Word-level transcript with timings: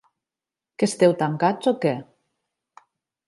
Que 0.77 0.87
esteu 0.91 1.13
tancats, 1.19 1.69
o 1.73 1.75
què? 1.83 1.93